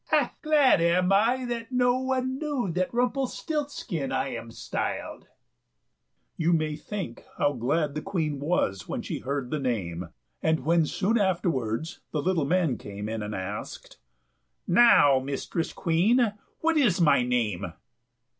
[0.07, 0.33] Ha!
[0.41, 5.27] glad am I that no one knew That Rumpelstiltskin I am styled."
[6.37, 10.09] You may think how glad the Queen was when she heard the name!
[10.41, 13.97] And when soon afterwards the little man came in, and asked,
[14.65, 17.71] "Now, Mistress Queen, what is my name?"